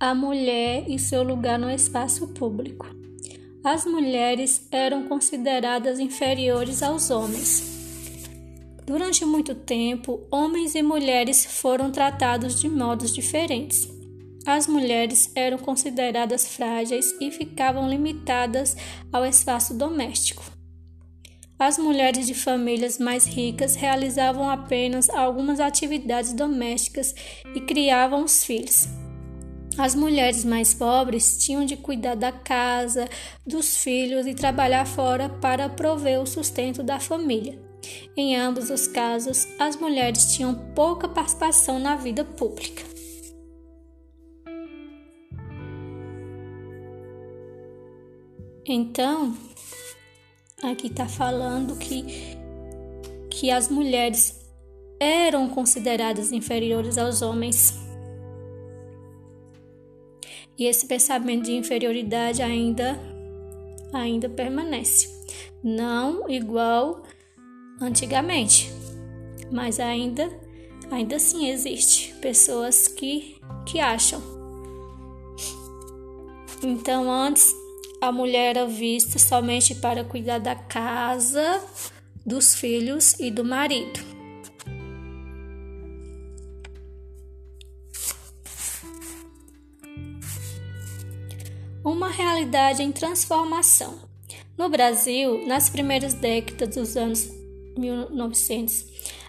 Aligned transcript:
a 0.00 0.14
mulher 0.14 0.84
e 0.88 0.96
seu 0.96 1.24
lugar 1.24 1.58
no 1.58 1.68
espaço 1.68 2.28
público. 2.28 2.86
As 3.64 3.84
mulheres 3.84 4.68
eram 4.70 5.08
consideradas 5.08 5.98
inferiores 5.98 6.84
aos 6.84 7.10
homens. 7.10 7.76
Durante 8.86 9.24
muito 9.24 9.56
tempo, 9.56 10.24
homens 10.30 10.76
e 10.76 10.82
mulheres 10.82 11.44
foram 11.44 11.90
tratados 11.90 12.60
de 12.60 12.68
modos 12.68 13.12
diferentes. 13.12 13.88
As 14.46 14.68
mulheres 14.68 15.32
eram 15.34 15.58
consideradas 15.58 16.46
frágeis 16.46 17.12
e 17.20 17.32
ficavam 17.32 17.90
limitadas 17.90 18.76
ao 19.12 19.26
espaço 19.26 19.74
doméstico. 19.74 20.44
As 21.58 21.76
mulheres 21.76 22.28
de 22.28 22.34
famílias 22.34 22.98
mais 22.98 23.26
ricas 23.26 23.74
realizavam 23.74 24.48
apenas 24.48 25.10
algumas 25.10 25.58
atividades 25.58 26.32
domésticas 26.32 27.12
e 27.52 27.60
criavam 27.60 28.22
os 28.22 28.44
filhos. 28.44 28.86
As 29.78 29.94
mulheres 29.94 30.44
mais 30.44 30.74
pobres 30.74 31.38
tinham 31.38 31.64
de 31.64 31.76
cuidar 31.76 32.16
da 32.16 32.32
casa, 32.32 33.08
dos 33.46 33.76
filhos 33.76 34.26
e 34.26 34.34
trabalhar 34.34 34.84
fora 34.84 35.28
para 35.28 35.68
prover 35.68 36.20
o 36.20 36.26
sustento 36.26 36.82
da 36.82 36.98
família. 36.98 37.56
Em 38.16 38.36
ambos 38.36 38.70
os 38.70 38.88
casos, 38.88 39.46
as 39.56 39.76
mulheres 39.76 40.34
tinham 40.34 40.52
pouca 40.74 41.08
participação 41.08 41.78
na 41.78 41.94
vida 41.94 42.24
pública. 42.24 42.82
Então, 48.66 49.34
aqui 50.60 50.88
está 50.88 51.06
falando 51.06 51.76
que, 51.76 52.04
que 53.30 53.48
as 53.48 53.68
mulheres 53.68 54.44
eram 55.00 55.48
consideradas 55.48 56.32
inferiores 56.32 56.98
aos 56.98 57.22
homens. 57.22 57.87
E 60.58 60.66
esse 60.66 60.86
pensamento 60.86 61.44
de 61.44 61.52
inferioridade 61.52 62.42
ainda 62.42 62.98
ainda 63.92 64.28
permanece. 64.28 65.08
Não 65.62 66.28
igual 66.28 67.02
antigamente, 67.80 68.70
mas 69.52 69.78
ainda 69.78 70.28
ainda 70.90 71.16
assim 71.16 71.48
existe 71.48 72.14
pessoas 72.20 72.88
que 72.88 73.36
que 73.64 73.78
acham. 73.78 74.20
Então 76.62 77.10
antes 77.10 77.54
a 78.00 78.10
mulher 78.10 78.56
era 78.56 78.66
vista 78.66 79.18
somente 79.18 79.74
para 79.76 80.04
cuidar 80.04 80.38
da 80.38 80.54
casa, 80.54 81.62
dos 82.26 82.54
filhos 82.54 83.14
e 83.20 83.30
do 83.30 83.44
marido. 83.44 84.07
Uma 91.88 92.10
realidade 92.10 92.82
em 92.82 92.92
transformação. 92.92 93.94
No 94.58 94.68
Brasil, 94.68 95.46
nas 95.46 95.70
primeiras 95.70 96.12
décadas 96.12 96.76
dos 96.76 96.96
anos 96.98 97.30
1900, 97.78 98.84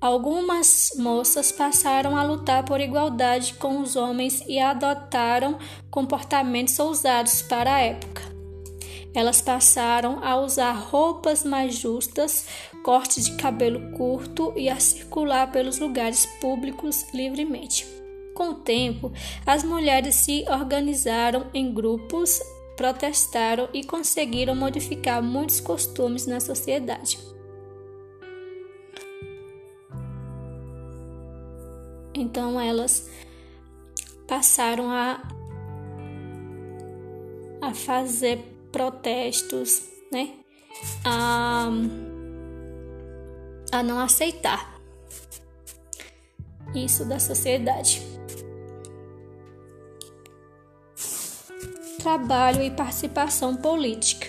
algumas 0.00 0.90
moças 0.98 1.52
passaram 1.52 2.16
a 2.16 2.24
lutar 2.24 2.64
por 2.64 2.80
igualdade 2.80 3.54
com 3.54 3.80
os 3.80 3.94
homens 3.94 4.42
e 4.48 4.58
adotaram 4.58 5.60
comportamentos 5.92 6.76
ousados 6.80 7.40
para 7.40 7.72
a 7.72 7.80
época. 7.82 8.22
Elas 9.14 9.40
passaram 9.40 10.18
a 10.20 10.36
usar 10.40 10.72
roupas 10.72 11.44
mais 11.44 11.76
justas, 11.76 12.48
cortes 12.82 13.26
de 13.26 13.36
cabelo 13.36 13.92
curto 13.96 14.52
e 14.56 14.68
a 14.68 14.80
circular 14.80 15.52
pelos 15.52 15.78
lugares 15.78 16.26
públicos 16.40 17.06
livremente. 17.14 17.99
Com 18.40 18.52
o 18.52 18.54
tempo, 18.54 19.12
as 19.44 19.62
mulheres 19.62 20.14
se 20.14 20.46
organizaram 20.48 21.50
em 21.52 21.74
grupos, 21.74 22.40
protestaram 22.74 23.68
e 23.70 23.84
conseguiram 23.84 24.56
modificar 24.56 25.22
muitos 25.22 25.60
costumes 25.60 26.24
na 26.24 26.40
sociedade. 26.40 27.18
Então 32.14 32.58
elas 32.58 33.10
passaram 34.26 34.90
a, 34.90 35.20
a 37.60 37.74
fazer 37.74 38.38
protestos, 38.72 39.82
né? 40.10 40.30
A, 41.04 41.68
a 43.70 43.82
não 43.82 43.98
aceitar 43.98 44.80
isso 46.74 47.04
da 47.04 47.18
sociedade. 47.18 48.19
Trabalho 52.02 52.62
e 52.62 52.70
participação 52.70 53.56
política. 53.56 54.26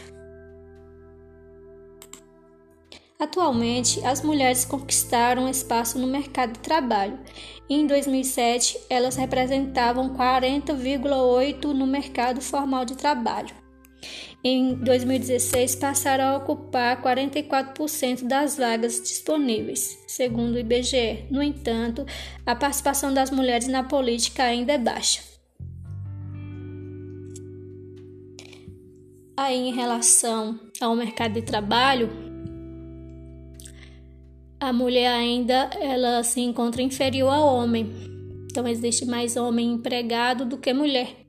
Atualmente, 3.19 4.03
as 4.05 4.21
mulheres 4.21 4.65
conquistaram 4.65 5.47
espaço 5.47 5.97
no 5.99 6.07
mercado 6.07 6.53
de 6.53 6.59
trabalho. 6.59 7.19
Em 7.69 7.87
2007, 7.87 8.79
elas 8.89 9.15
representavam 9.15 10.15
40,8% 10.15 11.65
no 11.73 11.87
mercado 11.87 12.41
formal 12.41 12.83
de 12.83 12.97
trabalho 12.97 13.61
em 14.43 14.73
2016 14.73 15.75
passaram 15.75 16.25
a 16.25 16.37
ocupar 16.37 16.99
44% 17.01 18.27
das 18.27 18.57
vagas 18.57 18.99
disponíveis, 18.99 19.99
segundo 20.07 20.55
o 20.55 20.59
IBGE. 20.59 21.25
No 21.29 21.43
entanto, 21.43 22.05
a 22.43 22.55
participação 22.55 23.13
das 23.13 23.29
mulheres 23.29 23.67
na 23.67 23.83
política 23.83 24.43
ainda 24.43 24.73
é 24.73 24.77
baixa. 24.79 25.30
Aí, 29.35 29.55
em 29.55 29.73
relação 29.73 30.59
ao 30.79 30.95
mercado 30.95 31.33
de 31.33 31.41
trabalho, 31.41 32.09
a 34.59 34.71
mulher 34.71 35.11
ainda 35.11 35.69
ela 35.79 36.23
se 36.23 36.41
encontra 36.41 36.81
inferior 36.81 37.33
ao 37.33 37.55
homem. 37.55 37.91
Então 38.49 38.67
existe 38.67 39.05
mais 39.05 39.35
homem 39.35 39.73
empregado 39.73 40.45
do 40.45 40.57
que 40.57 40.73
mulher 40.73 41.21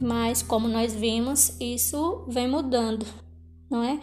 mas 0.00 0.40
como 0.42 0.66
nós 0.66 0.94
vimos, 0.94 1.60
isso 1.60 2.24
vem 2.26 2.48
mudando, 2.48 3.04
não 3.70 3.82
é? 3.82 4.00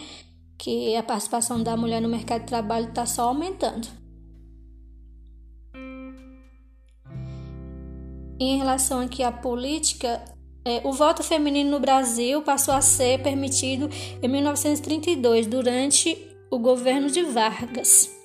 Que 0.57 0.95
a 0.95 1.01
participação 1.01 1.61
da 1.61 1.75
mulher 1.75 2.01
no 2.01 2.07
mercado 2.07 2.41
de 2.41 2.47
trabalho 2.47 2.89
está 2.89 3.05
só 3.05 3.29
aumentando. 3.29 3.87
Em 8.39 8.57
relação 8.59 8.99
aqui 8.99 9.23
à 9.23 9.31
política, 9.31 10.23
o 10.83 10.91
voto 10.91 11.23
feminino 11.23 11.71
no 11.71 11.79
Brasil 11.79 12.41
passou 12.41 12.73
a 12.73 12.81
ser 12.81 13.21
permitido 13.21 13.89
em 14.21 14.27
1932, 14.27 15.47
durante 15.47 16.17
o 16.49 16.59
governo 16.59 17.09
de 17.09 17.23
Vargas. 17.23 18.15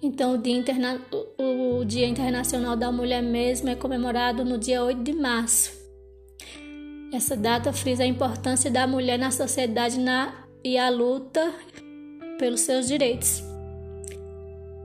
Então, 0.00 0.34
o 0.34 0.38
Dia, 0.38 0.56
Interna... 0.56 1.00
o 1.36 1.84
Dia 1.84 2.06
Internacional 2.06 2.76
da 2.76 2.92
Mulher 2.92 3.22
mesmo 3.22 3.68
é 3.68 3.74
comemorado 3.74 4.44
no 4.44 4.56
dia 4.56 4.82
8 4.82 5.02
de 5.02 5.12
março. 5.12 5.72
Essa 7.12 7.36
data 7.36 7.72
frisa 7.72 8.04
a 8.04 8.06
importância 8.06 8.70
da 8.70 8.86
mulher 8.86 9.18
na 9.18 9.30
sociedade 9.30 9.98
na... 9.98 10.46
e 10.62 10.78
a 10.78 10.88
luta 10.88 11.52
pelos 12.38 12.60
seus 12.60 12.86
direitos. 12.86 13.42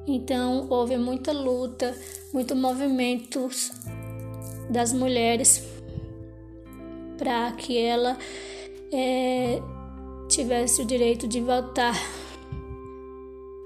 Então, 0.05 0.67
houve 0.69 0.97
muita 0.97 1.31
luta, 1.31 1.95
muito 2.33 2.55
movimentos 2.55 3.71
das 4.69 4.91
mulheres 4.91 5.63
para 7.17 7.51
que 7.53 7.77
ela 7.77 8.17
é, 8.91 9.61
tivesse 10.27 10.81
o 10.81 10.85
direito 10.85 11.27
de 11.27 11.39
votar 11.39 11.95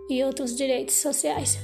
e 0.09 0.23
outros 0.23 0.56
direitos 0.56 0.95
sociais. 0.95 1.57